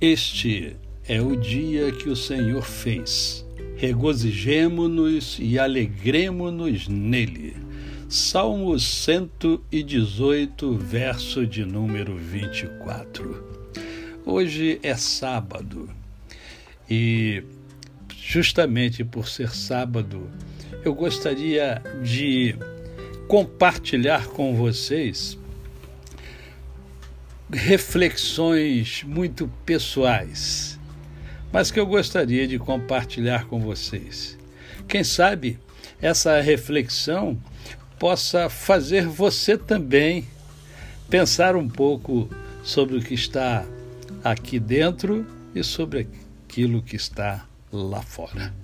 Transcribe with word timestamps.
Este 0.00 0.76
é 1.06 1.20
o 1.20 1.36
dia 1.36 1.92
que 1.92 2.08
o 2.08 2.16
Senhor 2.16 2.64
fez. 2.64 3.44
Regozijemo-nos 3.76 5.36
e 5.38 5.58
alegremo-nos 5.58 6.88
nele. 6.88 7.54
Salmo 8.08 8.80
118, 8.80 10.74
verso 10.78 11.46
de 11.46 11.66
número 11.66 12.16
24. 12.16 13.44
Hoje 14.24 14.80
é 14.82 14.96
sábado 14.96 15.90
e, 16.88 17.42
justamente 18.16 19.04
por 19.04 19.28
ser 19.28 19.54
sábado, 19.54 20.30
eu 20.82 20.94
gostaria 20.94 21.82
de 22.02 22.56
compartilhar 23.28 24.28
com 24.28 24.56
vocês 24.56 25.38
reflexões 27.52 29.02
muito 29.04 29.50
pessoais, 29.64 30.78
mas 31.52 31.70
que 31.70 31.80
eu 31.80 31.86
gostaria 31.86 32.46
de 32.46 32.58
compartilhar 32.58 33.46
com 33.46 33.60
vocês. 33.60 34.38
Quem 34.86 35.02
sabe 35.02 35.58
essa 36.00 36.40
reflexão 36.40 37.38
possa 37.98 38.48
fazer 38.48 39.06
você 39.06 39.58
também 39.58 40.26
pensar 41.08 41.56
um 41.56 41.68
pouco 41.68 42.30
sobre 42.62 42.96
o 42.96 43.02
que 43.02 43.14
está 43.14 43.66
aqui 44.22 44.58
dentro 44.58 45.26
e 45.54 45.62
sobre 45.62 46.08
aquilo 46.46 46.82
que 46.82 46.96
está 46.96 47.46
lá 47.72 48.00
fora. 48.00 48.54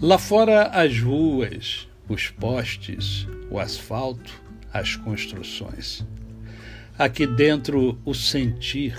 Lá 0.00 0.18
fora, 0.18 0.64
as 0.68 1.00
ruas, 1.00 1.88
os 2.08 2.28
postes, 2.28 3.26
o 3.50 3.58
asfalto, 3.58 4.40
as 4.72 4.94
construções. 4.94 6.06
Aqui 6.98 7.26
dentro, 7.26 7.98
o 8.04 8.12
sentir, 8.12 8.96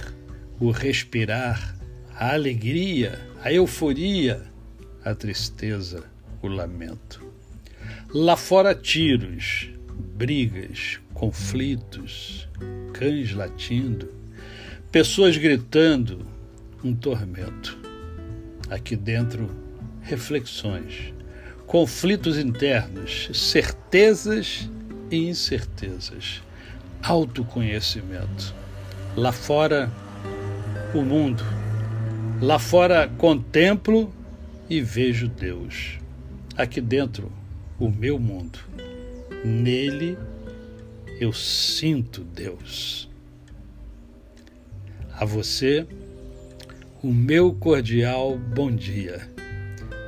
o 0.59 0.72
respirar, 0.72 1.75
a 2.16 2.33
alegria, 2.33 3.19
a 3.44 3.52
euforia, 3.52 4.41
a 5.03 5.14
tristeza, 5.14 6.06
o 6.41 6.47
lamento. 6.47 7.22
Lá 8.14 8.38
fora, 8.38 8.73
tiros, 8.73 9.69
brigas, 10.16 11.00
conflitos, 11.14 12.47
cães 12.94 13.33
latindo, 13.33 14.09
pessoas 14.91 15.36
gritando, 15.36 16.25
um 16.84 16.95
tormento. 16.95 17.78
Aqui 18.69 18.95
dentro, 18.95 19.50
reflexões 20.02 21.13
conflitos 21.69 22.39
internos, 22.39 23.30
certezas 23.31 24.67
e 25.11 25.30
incertezas, 25.30 26.41
autoconhecimento. 27.02 28.53
Lá 29.16 29.31
fora, 29.31 29.92
o 30.94 31.02
mundo. 31.02 31.44
Lá 32.41 32.59
fora, 32.59 33.08
contemplo 33.17 34.14
e 34.69 34.81
vejo 34.81 35.28
Deus. 35.28 36.00
Aqui 36.56 36.80
dentro, 36.81 37.31
o 37.80 37.89
meu 37.89 38.19
mundo. 38.19 38.59
Nele, 39.44 40.17
eu 41.19 41.33
sinto 41.33 42.23
Deus. 42.23 43.09
A 45.13 45.25
você, 45.25 45.86
o 47.03 47.11
meu 47.11 47.53
cordial 47.53 48.38
bom 48.38 48.72
dia. 48.72 49.28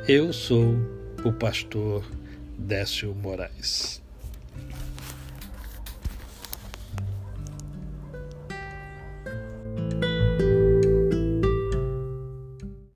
Eu 0.07 0.31
sou 0.33 0.75
o 1.23 1.31
pastor 1.31 2.05
Décio 2.57 3.13
Moraes. 3.13 4.01